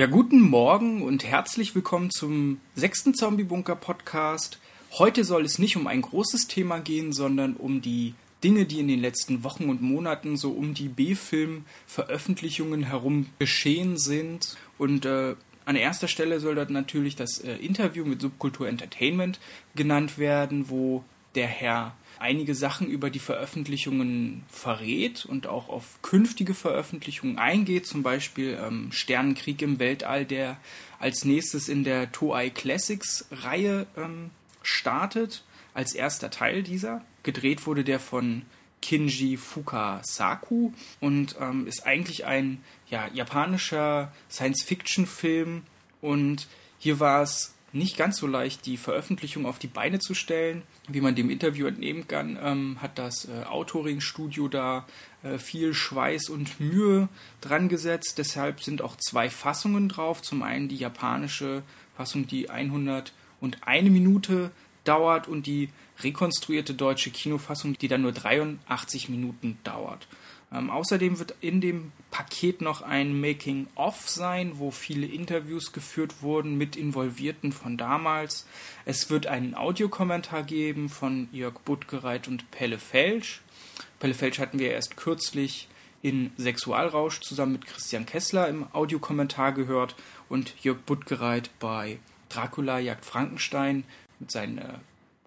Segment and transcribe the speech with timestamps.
[0.00, 4.58] Ja, guten Morgen und herzlich willkommen zum sechsten Zombie-Bunker-Podcast.
[4.92, 8.88] Heute soll es nicht um ein großes Thema gehen, sondern um die Dinge, die in
[8.88, 14.56] den letzten Wochen und Monaten so um die B-Film-Veröffentlichungen herum geschehen sind.
[14.78, 15.34] Und äh,
[15.66, 19.38] an erster Stelle soll dort natürlich das äh, Interview mit Subkultur Entertainment
[19.74, 21.04] genannt werden, wo
[21.34, 28.02] der Herr einige Sachen über die Veröffentlichungen verrät und auch auf künftige Veröffentlichungen eingeht, zum
[28.02, 30.58] Beispiel ähm, Sternenkrieg im Weltall, der
[30.98, 34.30] als nächstes in der Toei Classics Reihe ähm,
[34.62, 37.04] startet, als erster Teil dieser.
[37.22, 38.42] Gedreht wurde der von
[38.82, 45.62] Kinji Fukasaku und ähm, ist eigentlich ein ja, japanischer Science-Fiction-Film
[46.00, 46.48] und
[46.78, 50.62] hier war es nicht ganz so leicht, die Veröffentlichung auf die Beine zu stellen.
[50.88, 54.86] Wie man dem Interview entnehmen kann, ähm, hat das äh, Autoring-Studio da
[55.22, 57.08] äh, viel Schweiß und Mühe
[57.40, 58.18] dran gesetzt.
[58.18, 60.22] Deshalb sind auch zwei Fassungen drauf.
[60.22, 61.62] Zum einen die japanische
[61.96, 63.12] Fassung, die 101
[63.90, 64.50] Minute
[64.84, 65.68] dauert und die
[66.02, 70.08] rekonstruierte deutsche Kinofassung, die dann nur 83 Minuten dauert.
[70.52, 76.58] Ähm, außerdem wird in dem Paket noch ein Making-of sein, wo viele Interviews geführt wurden
[76.58, 78.46] mit Involvierten von damals.
[78.84, 83.42] Es wird einen Audiokommentar geben von Jörg Buttgereit und Pelle Felsch.
[84.00, 85.68] Pelle Felsch hatten wir erst kürzlich
[86.02, 89.94] in Sexualrausch zusammen mit Christian Kessler im Audiokommentar gehört
[90.28, 91.98] und Jörg Buttgereit bei
[92.28, 93.84] Dracula jagt Frankenstein
[94.18, 94.58] mit seinen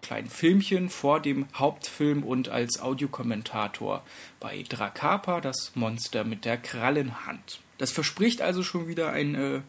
[0.04, 4.04] kleinen Filmchen vor dem Hauptfilm und als Audiokommentator
[4.38, 7.60] bei Drakapa, das Monster mit der Krallenhand.
[7.78, 9.60] Das verspricht also schon wieder ein, äh,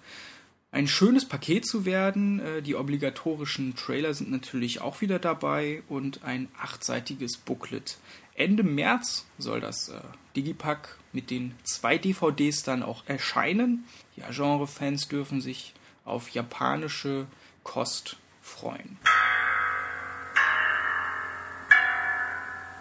[0.72, 2.40] ein schönes Paket zu werden.
[2.40, 7.98] Äh, die obligatorischen Trailer sind natürlich auch wieder dabei und ein achtseitiges Booklet.
[8.36, 10.02] Ende März soll das äh,
[10.36, 13.86] Digipack mit den zwei DVDs dann auch erscheinen.
[14.18, 17.28] Ja, Genre-Fans dürfen sich auf japanische
[17.64, 18.98] Kost freuen.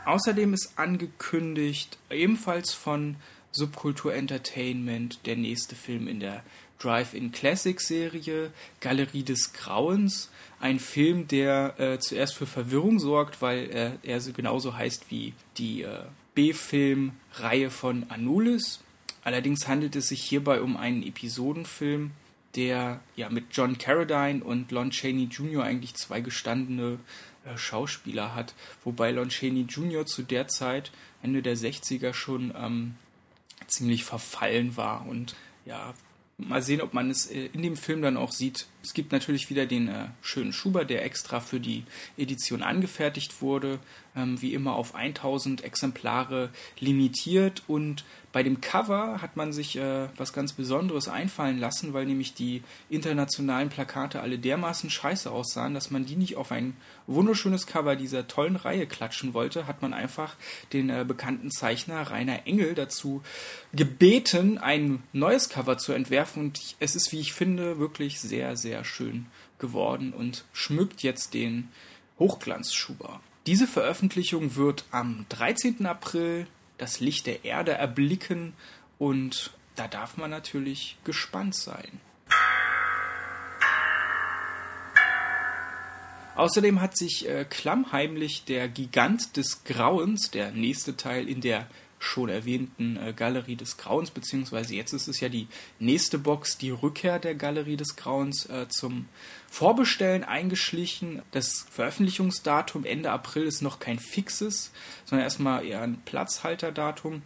[0.05, 3.17] Außerdem ist angekündigt, ebenfalls von
[3.53, 6.43] Subkultur Entertainment, der nächste Film in der
[6.79, 8.51] Drive-In Classic Serie,
[8.81, 10.31] Galerie des Grauens.
[10.61, 15.33] Ein Film, der äh, zuerst für Verwirrung sorgt, weil äh, er so genauso heißt wie
[15.57, 16.01] die äh,
[16.35, 18.81] B-Film-Reihe von Anulis.
[19.23, 22.11] Allerdings handelt es sich hierbei um einen Episodenfilm,
[22.57, 25.65] der ja mit John Carradine und Lon Chaney Jr.
[25.65, 26.99] eigentlich zwei gestandene
[27.57, 30.07] Schauspieler hat, wobei Lon Chaney Jr.
[30.07, 30.91] zu der Zeit,
[31.23, 32.97] Ende der 60er, schon ähm,
[33.67, 35.95] ziemlich verfallen war und ja,
[36.37, 38.67] mal sehen, ob man es äh, in dem Film dann auch sieht.
[38.83, 41.85] Es gibt natürlich wieder den äh, schönen Schuber, der extra für die
[42.17, 43.79] Edition angefertigt wurde,
[44.17, 50.09] ähm, wie immer auf 1000 Exemplare limitiert und bei dem Cover hat man sich äh,
[50.17, 55.93] was ganz Besonderes einfallen lassen, weil nämlich die internationalen Plakate alle dermaßen scheiße aussahen, dass
[55.93, 60.35] man die nicht auf ein wunderschönes Cover dieser tollen Reihe klatschen wollte, hat man einfach
[60.73, 63.23] den äh, bekannten Zeichner Rainer Engel dazu
[63.73, 68.85] gebeten, ein neues Cover zu entwerfen und es ist, wie ich finde, wirklich sehr, sehr
[68.85, 69.27] schön
[69.59, 71.69] geworden und schmückt jetzt den
[72.19, 73.21] Hochglanzschuber.
[73.47, 75.85] Diese Veröffentlichung wird am 13.
[75.87, 76.47] April
[76.79, 78.55] das Licht der Erde erblicken
[78.99, 82.01] und da darf man natürlich gespannt sein.
[86.37, 91.69] Außerdem hat sich äh, klammheimlich der Gigant des Grauens, der nächste Teil in der
[92.05, 95.49] schon erwähnten äh, Galerie des Grauens, beziehungsweise jetzt ist es ja die
[95.79, 99.09] nächste Box, die Rückkehr der Galerie des Grauens äh, zum
[99.51, 101.23] Vorbestellen eingeschlichen.
[101.31, 104.73] Das Veröffentlichungsdatum Ende April ist noch kein fixes,
[105.05, 107.23] sondern erstmal eher ein Platzhalterdatum.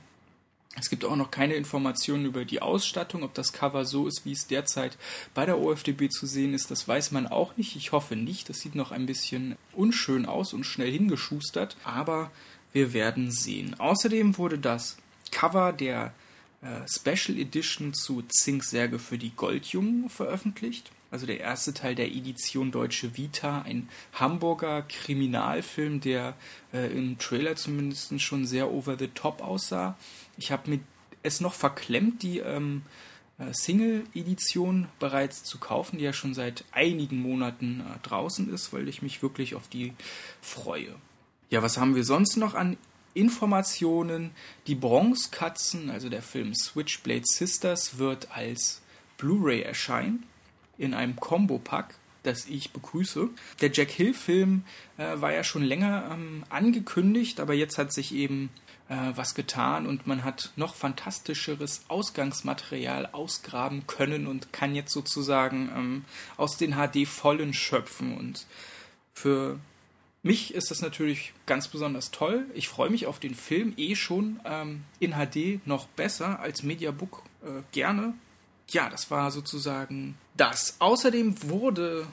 [0.76, 4.32] Es gibt auch noch keine Informationen über die Ausstattung, ob das Cover so ist, wie
[4.32, 4.96] es derzeit
[5.34, 6.70] bei der OFDB zu sehen ist.
[6.70, 7.74] Das weiß man auch nicht.
[7.74, 8.48] Ich hoffe nicht.
[8.48, 11.76] Das sieht noch ein bisschen unschön aus und schnell hingeschustert.
[11.84, 12.30] Aber
[12.72, 13.78] wir werden sehen.
[13.78, 14.96] Außerdem wurde das
[15.30, 16.12] Cover der
[16.60, 20.90] äh, Special Edition zu Zink Särge für die Goldjungen veröffentlicht.
[21.10, 26.34] Also der erste Teil der Edition Deutsche Vita, ein Hamburger Kriminalfilm, der
[26.72, 29.96] äh, im Trailer zumindest schon sehr over the top aussah.
[30.36, 30.80] Ich habe mir
[31.22, 32.82] es noch verklemmt, die ähm,
[33.38, 38.88] äh, Single-Edition bereits zu kaufen, die ja schon seit einigen Monaten äh, draußen ist, weil
[38.88, 39.94] ich mich wirklich auf die
[40.42, 40.94] freue.
[41.50, 42.76] Ja, was haben wir sonst noch an
[43.14, 44.32] Informationen?
[44.66, 48.82] Die Bronzekatzen, also der Film Switchblade Sisters, wird als
[49.16, 50.24] Blu-ray erscheinen
[50.76, 51.94] in einem Combo-Pack.
[52.24, 53.30] das ich begrüße.
[53.62, 54.64] Der Jack Hill-Film
[54.98, 58.50] äh, war ja schon länger ähm, angekündigt, aber jetzt hat sich eben
[58.88, 65.70] äh, was getan und man hat noch fantastischeres Ausgangsmaterial ausgraben können und kann jetzt sozusagen
[65.74, 66.04] ähm,
[66.36, 68.18] aus den HD-Vollen schöpfen.
[68.18, 68.46] Und
[69.14, 69.58] für
[70.22, 72.46] mich ist das natürlich ganz besonders toll.
[72.54, 77.22] Ich freue mich auf den Film eh schon ähm, in HD noch besser als Mediabook
[77.42, 78.14] äh, gerne.
[78.70, 80.76] Ja, das war sozusagen das.
[80.80, 82.06] Außerdem wurde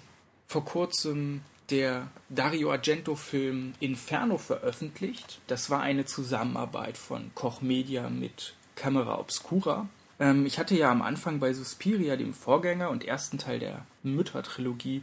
[0.48, 5.42] vor kurzem der Dario Argento-Film Inferno veröffentlicht.
[5.48, 9.90] Das war eine Zusammenarbeit von Koch Media mit Camera Obscura.
[10.20, 15.02] Ähm, ich hatte ja am Anfang bei Suspiria, dem Vorgänger und ersten Teil der Mütter-Trilogie,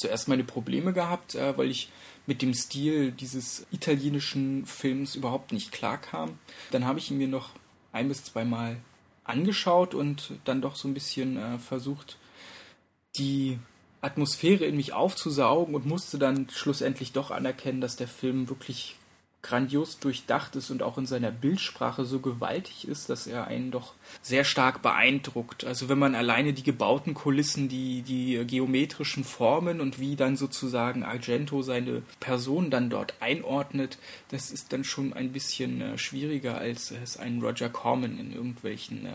[0.00, 1.90] zuerst meine Probleme gehabt, äh, weil ich
[2.26, 6.38] mit dem Stil dieses italienischen Films überhaupt nicht klarkam.
[6.70, 7.50] Dann habe ich ihn mir noch
[7.92, 8.78] ein bis zweimal
[9.24, 12.18] angeschaut und dann doch so ein bisschen äh, versucht,
[13.16, 13.58] die
[14.00, 18.96] Atmosphäre in mich aufzusaugen und musste dann schlussendlich doch anerkennen, dass der Film wirklich
[19.42, 23.94] grandios durchdacht ist und auch in seiner Bildsprache so gewaltig ist, dass er einen doch
[24.20, 25.64] sehr stark beeindruckt.
[25.64, 31.04] Also wenn man alleine die gebauten Kulissen, die, die geometrischen Formen und wie dann sozusagen
[31.04, 33.98] Argento seine Person dann dort einordnet,
[34.28, 39.06] das ist dann schon ein bisschen äh, schwieriger, als es ein Roger Corman in irgendwelchen
[39.06, 39.14] äh,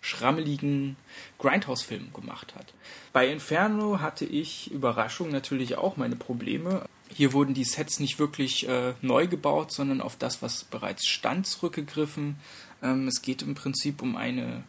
[0.00, 0.96] schrammeligen
[1.38, 2.72] Grindhouse-Film gemacht hat.
[3.12, 6.84] Bei Inferno hatte ich Überraschung natürlich auch meine Probleme.
[7.12, 11.46] Hier wurden die Sets nicht wirklich äh, neu gebaut, sondern auf das, was bereits stand,
[11.46, 12.36] zurückgegriffen.
[12.82, 14.62] Ähm, es geht im Prinzip um eine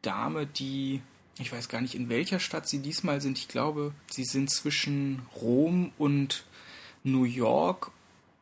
[0.00, 1.02] Dame, die,
[1.38, 3.38] ich weiß gar nicht, in welcher Stadt sie diesmal sind.
[3.38, 6.44] Ich glaube, sie sind zwischen Rom und
[7.04, 7.92] New York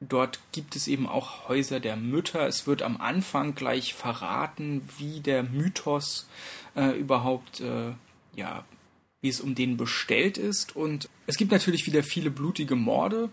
[0.00, 2.47] Dort gibt es eben auch Häuser der Mütter.
[2.47, 6.26] Es wird am Anfang gleich verraten, wie der Mythos
[6.75, 7.93] äh, überhaupt, äh,
[8.35, 8.64] ja,
[9.20, 10.76] wie es um den bestellt ist.
[10.76, 13.31] Und es gibt natürlich wieder viele blutige Morde.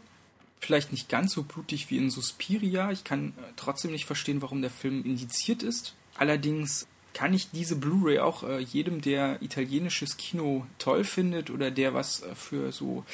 [0.60, 2.92] Vielleicht nicht ganz so blutig wie in Suspiria.
[2.92, 5.94] Ich kann äh, trotzdem nicht verstehen, warum der Film indiziert ist.
[6.18, 11.94] Allerdings kann ich diese Blu-ray auch äh, jedem, der italienisches Kino toll findet oder der
[11.94, 13.06] was äh, für so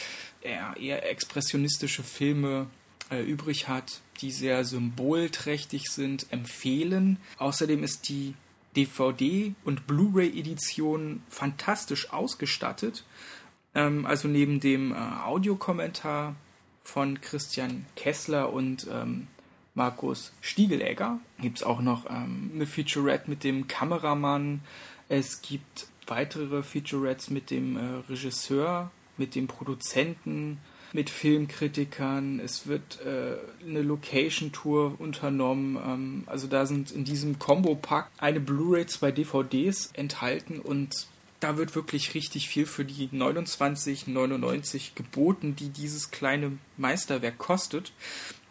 [0.42, 2.68] eher, eher expressionistische Filme
[3.10, 7.18] äh, übrig hat, die sehr symbolträchtig sind, empfehlen.
[7.38, 8.34] Außerdem ist die
[8.76, 13.04] DVD- und Blu-ray-Edition fantastisch ausgestattet.
[13.76, 16.36] Ähm, also neben dem äh, Audiokommentar
[16.84, 19.28] von Christian Kessler und ähm,
[19.76, 24.62] Markus Stiegelegger gibt es auch noch ähm, eine Featurette mit dem Kameramann.
[25.10, 30.60] Es gibt weitere Featurettes mit dem äh, Regisseur, mit dem Produzenten,
[30.94, 32.40] mit Filmkritikern.
[32.40, 33.36] Es wird äh,
[33.68, 35.76] eine Location-Tour unternommen.
[35.76, 41.08] Ähm, also da sind in diesem Combo-Pack eine Blu-ray, zwei DVDs enthalten und
[41.40, 47.92] da wird wirklich richtig viel für die 29,99 geboten, die dieses kleine Meisterwerk kostet.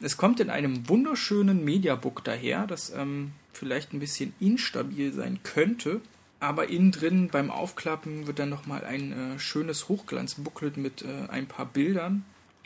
[0.00, 6.02] Es kommt in einem wunderschönen Mediabook daher, das ähm, vielleicht ein bisschen instabil sein könnte.
[6.38, 11.46] Aber innen drin beim Aufklappen wird dann nochmal ein äh, schönes Hochglanzbooklet mit äh, ein
[11.46, 12.24] paar Bildern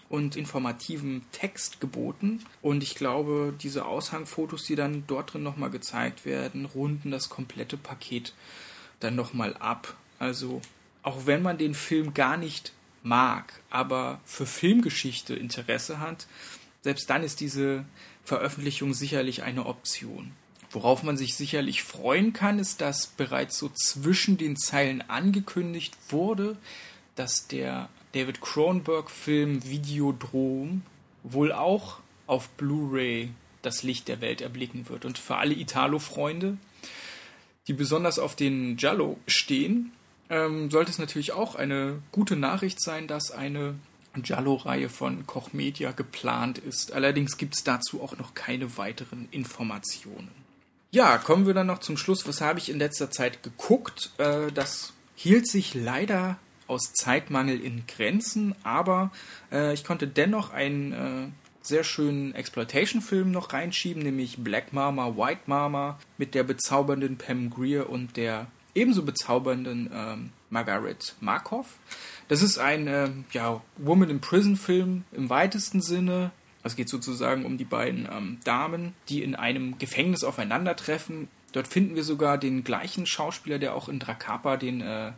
[0.09, 2.45] und informativen Text geboten.
[2.63, 7.77] Und ich glaube, diese Aushangfotos, die dann dort drin nochmal gezeigt werden, runden das komplette
[7.77, 8.35] Paket
[9.01, 9.95] dann nochmal ab.
[10.19, 10.63] Also
[11.03, 12.73] auch wenn man den Film gar nicht
[13.03, 16.27] mag, aber für Filmgeschichte Interesse hat,
[16.83, 17.85] selbst dann ist diese
[18.25, 20.33] Veröffentlichung sicherlich eine Option.
[20.71, 26.57] Worauf man sich sicherlich freuen kann, ist, dass bereits so zwischen den Zeilen angekündigt wurde,
[27.15, 30.81] dass der David Cronenberg-Film Videodrom
[31.23, 33.29] wohl auch auf Blu-ray
[33.61, 35.05] das Licht der Welt erblicken wird.
[35.05, 36.57] Und für alle Italo-Freunde,
[37.67, 39.93] die besonders auf den Giallo stehen,
[40.31, 43.75] ähm, sollte es natürlich auch eine gute Nachricht sein, dass eine
[44.15, 46.93] Giallo-Reihe von Koch Media geplant ist.
[46.93, 50.31] Allerdings gibt es dazu auch noch keine weiteren Informationen.
[50.91, 52.27] Ja, kommen wir dann noch zum Schluss.
[52.27, 54.13] Was habe ich in letzter Zeit geguckt?
[54.17, 59.11] Äh, das hielt sich leider aus Zeitmangel in Grenzen, aber
[59.53, 61.29] äh, ich konnte dennoch einen äh,
[61.63, 67.91] sehr schönen Exploitation-Film noch reinschieben, nämlich Black Mama, White Mama mit der bezaubernden Pam Greer
[67.91, 71.79] und der ebenso bezaubernden ähm, Margaret Markov.
[72.29, 76.31] Das ist ein äh, ja, Woman in Prison-Film im weitesten Sinne.
[76.63, 81.29] Es geht sozusagen um die beiden ähm, Damen, die in einem Gefängnis aufeinandertreffen.
[81.53, 85.13] Dort finden wir sogar den gleichen Schauspieler, der auch in Drakapa den äh,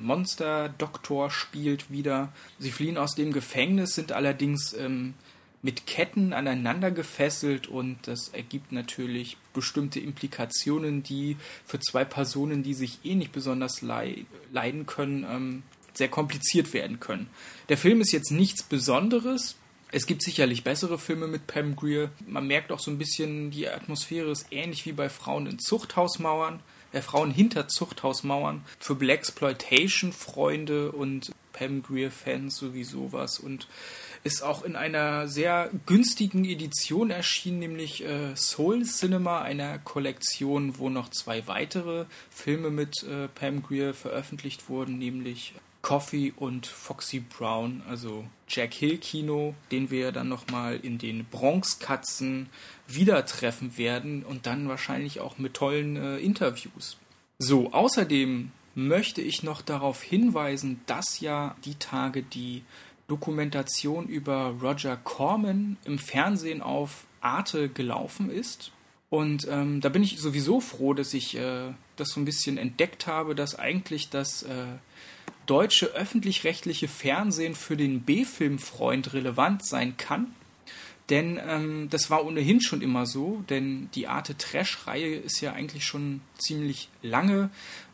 [0.00, 2.32] Monster-Doktor spielt wieder.
[2.58, 5.14] Sie fliehen aus dem Gefängnis, sind allerdings ähm,
[5.62, 12.74] mit Ketten aneinander gefesselt und das ergibt natürlich bestimmte Implikationen, die für zwei Personen, die
[12.74, 15.62] sich eh nicht besonders leiden können, ähm,
[15.92, 17.28] sehr kompliziert werden können.
[17.68, 19.56] Der Film ist jetzt nichts Besonderes.
[19.90, 22.10] Es gibt sicherlich bessere Filme mit Pam Greer.
[22.26, 26.60] Man merkt auch so ein bisschen, die Atmosphäre ist ähnlich wie bei Frauen in Zuchthausmauern,
[26.92, 28.64] äh, Frauen hinter Zuchthausmauern.
[28.78, 33.38] Für Blaxploitation-Freunde und Pam Greer-Fans sowieso was.
[33.38, 33.68] Und
[34.24, 40.90] ist auch in einer sehr günstigen Edition erschienen, nämlich äh, Soul Cinema, einer Kollektion, wo
[40.90, 45.54] noch zwei weitere Filme mit äh, Pam Greer veröffentlicht wurden, nämlich
[45.86, 52.48] Coffee und Foxy Brown, also Jack Hill Kino, den wir dann nochmal in den Bronx-Katzen
[52.88, 56.96] wieder treffen werden und dann wahrscheinlich auch mit tollen äh, Interviews.
[57.38, 62.64] So, außerdem möchte ich noch darauf hinweisen, dass ja die Tage die
[63.06, 68.72] Dokumentation über Roger Corman im Fernsehen auf Arte gelaufen ist.
[69.08, 73.06] Und ähm, da bin ich sowieso froh, dass ich äh, das so ein bisschen entdeckt
[73.06, 74.78] habe, dass eigentlich das äh,
[75.46, 80.34] deutsche öffentlich-rechtliche Fernsehen für den B-Film-Freund relevant sein kann.
[81.08, 85.84] Denn ähm, das war ohnehin schon immer so, denn die Arte Trash-Reihe ist ja eigentlich
[85.84, 87.50] schon ziemlich lange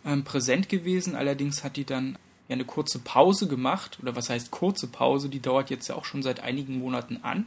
[0.07, 1.15] ähm, präsent gewesen.
[1.15, 2.17] Allerdings hat die dann
[2.49, 6.07] ja eine kurze Pause gemacht, oder was heißt kurze Pause, die dauert jetzt ja auch
[6.07, 7.47] schon seit einigen Monaten an.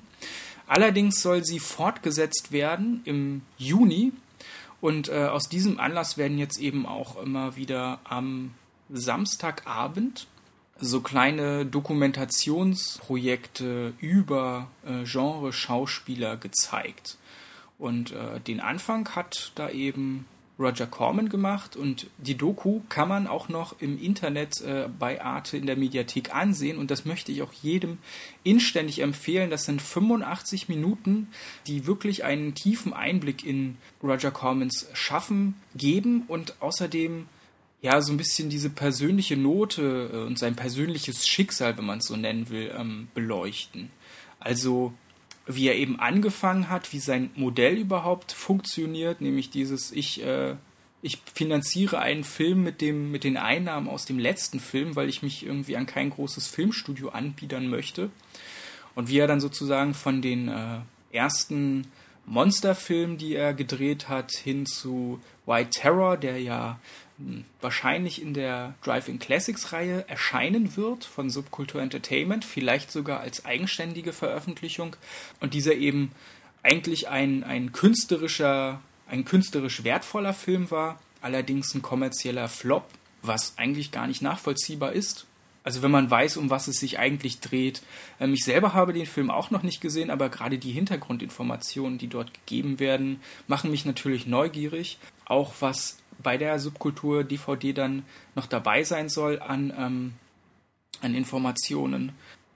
[0.67, 4.13] Allerdings soll sie fortgesetzt werden im Juni
[4.81, 8.51] und äh, aus diesem Anlass werden jetzt eben auch immer wieder am
[8.89, 10.27] Samstagabend
[10.79, 17.17] so kleine Dokumentationsprojekte über äh, Genre Schauspieler gezeigt.
[17.77, 20.25] Und äh, den Anfang hat da eben
[20.57, 25.57] Roger Corman gemacht und die Doku kann man auch noch im Internet äh, bei Arte
[25.57, 27.97] in der Mediathek ansehen und das möchte ich auch jedem
[28.43, 29.49] inständig empfehlen.
[29.49, 31.27] Das sind 85 Minuten,
[31.67, 37.27] die wirklich einen tiefen Einblick in Roger Cormans Schaffen geben und außerdem
[37.82, 42.05] ja so ein bisschen diese persönliche Note äh, und sein persönliches Schicksal, wenn man es
[42.05, 43.91] so nennen will, ähm, beleuchten.
[44.39, 44.94] Also
[45.48, 50.55] wie er eben angefangen hat, wie sein Modell überhaupt funktioniert, nämlich dieses ich äh,
[51.01, 55.22] ich finanziere einen Film mit dem mit den Einnahmen aus dem letzten Film, weil ich
[55.22, 58.10] mich irgendwie an kein großes Filmstudio anbiedern möchte
[58.96, 60.79] und wie er dann sozusagen von den äh,
[61.12, 61.86] ersten
[62.25, 66.79] Monsterfilmen, die er gedreht hat, hin zu White Terror, der ja
[67.62, 74.95] wahrscheinlich in der Drive-In Classics-Reihe erscheinen wird von Subkultur Entertainment, vielleicht sogar als eigenständige Veröffentlichung
[75.39, 76.12] und dieser eben
[76.63, 82.88] eigentlich ein, ein künstlerischer, ein künstlerisch wertvoller Film war, allerdings ein kommerzieller Flop,
[83.22, 85.25] was eigentlich gar nicht nachvollziehbar ist.
[85.63, 87.81] Also wenn man weiß, um was es sich eigentlich dreht.
[88.19, 92.07] Ähm, ich selber habe den Film auch noch nicht gesehen, aber gerade die Hintergrundinformationen, die
[92.07, 95.00] dort gegeben werden, machen mich natürlich neugierig.
[95.25, 98.03] Auch was bei der Subkultur DVD dann
[98.36, 100.13] noch dabei sein soll an, ähm,
[101.01, 102.13] an Informationen.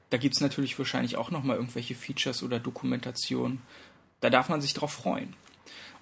[0.10, 3.62] Da gibt es natürlich wahrscheinlich auch nochmal irgendwelche Features oder Dokumentationen.
[4.22, 5.36] Da darf man sich drauf freuen.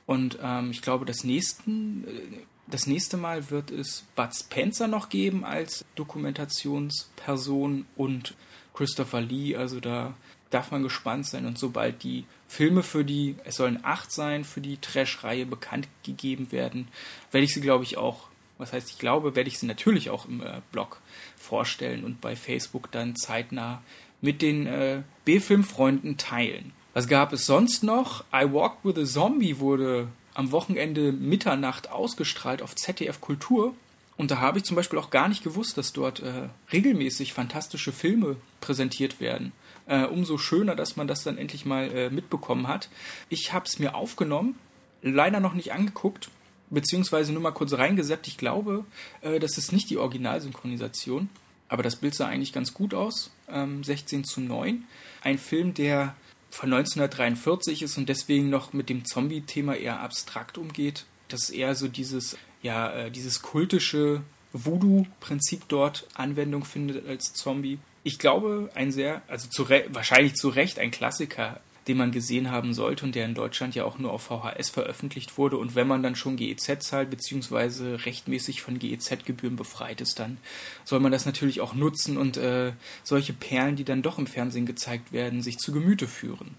[0.06, 5.10] Und ähm, ich glaube, das, nächsten, äh, das nächste Mal wird es Bud Spencer noch
[5.10, 8.36] geben als Dokumentationsperson und
[8.74, 9.56] Christopher Lee.
[9.56, 10.14] Also da
[10.50, 11.46] darf man gespannt sein.
[11.46, 16.52] Und sobald die Filme für die, es sollen acht sein, für die Trash-Reihe bekannt gegeben
[16.52, 16.88] werden,
[17.32, 18.28] werde ich sie, glaube ich, auch,
[18.58, 21.02] was heißt ich glaube, werde ich sie natürlich auch im äh, Blog
[21.36, 23.82] vorstellen und bei Facebook dann zeitnah
[24.22, 26.74] mit den äh, B-Film-Freunden teilen.
[26.94, 28.24] Was gab es sonst noch?
[28.34, 33.76] I Walked with a Zombie wurde am Wochenende Mitternacht ausgestrahlt auf ZDF Kultur.
[34.18, 37.92] Und da habe ich zum Beispiel auch gar nicht gewusst, dass dort äh, regelmäßig fantastische
[37.92, 39.52] Filme präsentiert werden
[39.88, 42.90] äh, umso schöner, dass man das dann endlich mal äh, mitbekommen hat.
[43.30, 44.56] Ich habe es mir aufgenommen,
[45.02, 46.30] leider noch nicht angeguckt,
[46.70, 48.28] beziehungsweise nur mal kurz reingesetzt.
[48.28, 48.86] Ich glaube,
[49.22, 51.30] äh, das ist nicht die Originalsynchronisation,
[51.70, 53.32] aber das Bild sah eigentlich ganz gut aus.
[53.50, 54.84] Ähm, 16 zu 9.
[55.24, 56.16] Ein Film, der
[56.50, 61.06] von 1943 ist und deswegen noch mit dem Zombie-Thema eher abstrakt umgeht.
[61.28, 64.22] Das ist eher so dieses, ja, äh, dieses kultische
[64.54, 70.80] Voodoo-Prinzip dort Anwendung findet als Zombie ich glaube, ein sehr, also zu wahrscheinlich zu Recht
[70.80, 71.60] ein Klassiker,
[71.90, 75.38] den man gesehen haben sollte und der in Deutschland ja auch nur auf VHS veröffentlicht
[75.38, 75.58] wurde.
[75.58, 80.38] Und wenn man dann schon GEZ zahlt, beziehungsweise rechtmäßig von GEZ-Gebühren befreit ist, dann
[80.86, 82.72] soll man das natürlich auch nutzen und äh,
[83.04, 86.56] solche Perlen, die dann doch im Fernsehen gezeigt werden, sich zu Gemüte führen.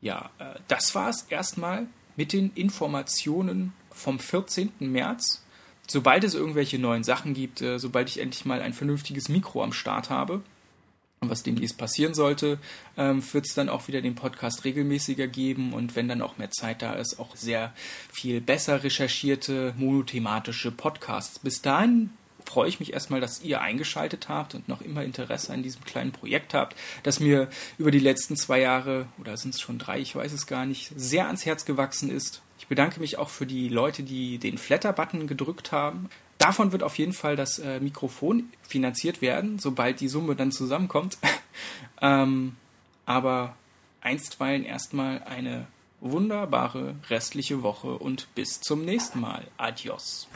[0.00, 1.86] Ja, äh, das war es erstmal
[2.16, 4.72] mit den Informationen vom 14.
[4.80, 5.42] März.
[5.86, 9.72] Sobald es irgendwelche neuen Sachen gibt, äh, sobald ich endlich mal ein vernünftiges Mikro am
[9.72, 10.42] Start habe,
[11.20, 12.58] was demnächst passieren sollte,
[12.96, 16.50] ähm, wird es dann auch wieder den Podcast regelmäßiger geben und wenn dann auch mehr
[16.50, 17.72] Zeit da ist, auch sehr
[18.12, 21.38] viel besser recherchierte monothematische Podcasts.
[21.38, 22.10] Bis dahin
[22.44, 26.12] freue ich mich erstmal, dass ihr eingeschaltet habt und noch immer Interesse an diesem kleinen
[26.12, 27.48] Projekt habt, das mir
[27.78, 30.92] über die letzten zwei Jahre, oder sind es schon drei, ich weiß es gar nicht,
[30.96, 32.42] sehr ans Herz gewachsen ist.
[32.58, 36.08] Ich bedanke mich auch für die Leute, die den Flatter-Button gedrückt haben.
[36.38, 41.18] Davon wird auf jeden Fall das äh, Mikrofon finanziert werden, sobald die Summe dann zusammenkommt.
[42.00, 42.56] ähm,
[43.06, 43.56] aber
[44.00, 45.66] einstweilen erstmal eine
[46.00, 49.46] wunderbare restliche Woche und bis zum nächsten Mal.
[49.56, 50.28] Adios.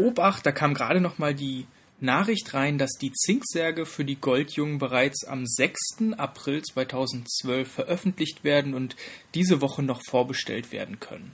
[0.00, 1.66] Obacht, da kam gerade noch mal die
[2.00, 6.14] Nachricht rein, dass die Zinksärge für die Goldjungen bereits am 6.
[6.16, 8.96] April 2012 veröffentlicht werden und
[9.34, 11.32] diese Woche noch vorbestellt werden können.